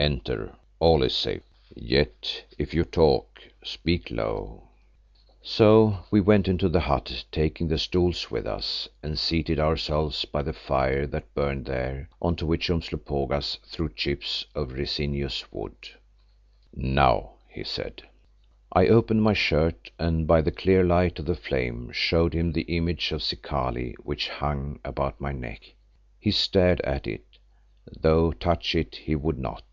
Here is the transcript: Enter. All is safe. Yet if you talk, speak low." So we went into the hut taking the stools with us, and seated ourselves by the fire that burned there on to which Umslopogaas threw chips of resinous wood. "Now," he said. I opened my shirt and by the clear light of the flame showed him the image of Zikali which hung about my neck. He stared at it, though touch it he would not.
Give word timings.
Enter. 0.00 0.54
All 0.78 1.02
is 1.02 1.14
safe. 1.14 1.42
Yet 1.76 2.46
if 2.56 2.72
you 2.72 2.84
talk, 2.84 3.42
speak 3.62 4.10
low." 4.10 4.62
So 5.42 6.06
we 6.10 6.22
went 6.22 6.48
into 6.48 6.70
the 6.70 6.80
hut 6.80 7.26
taking 7.30 7.68
the 7.68 7.76
stools 7.76 8.30
with 8.30 8.46
us, 8.46 8.88
and 9.02 9.18
seated 9.18 9.58
ourselves 9.60 10.24
by 10.24 10.40
the 10.40 10.54
fire 10.54 11.06
that 11.08 11.34
burned 11.34 11.66
there 11.66 12.08
on 12.22 12.34
to 12.36 12.46
which 12.46 12.70
Umslopogaas 12.70 13.56
threw 13.66 13.90
chips 13.90 14.46
of 14.54 14.72
resinous 14.72 15.44
wood. 15.52 15.76
"Now," 16.74 17.32
he 17.50 17.62
said. 17.62 18.02
I 18.72 18.86
opened 18.88 19.22
my 19.22 19.34
shirt 19.34 19.90
and 19.98 20.26
by 20.26 20.40
the 20.40 20.50
clear 20.50 20.82
light 20.82 21.18
of 21.18 21.26
the 21.26 21.34
flame 21.34 21.92
showed 21.92 22.32
him 22.32 22.52
the 22.52 22.62
image 22.74 23.12
of 23.12 23.20
Zikali 23.22 23.96
which 24.02 24.30
hung 24.30 24.78
about 24.82 25.20
my 25.20 25.32
neck. 25.32 25.74
He 26.18 26.30
stared 26.30 26.80
at 26.80 27.06
it, 27.06 27.26
though 27.98 28.30
touch 28.30 28.74
it 28.76 28.94
he 28.94 29.16
would 29.16 29.38
not. 29.38 29.64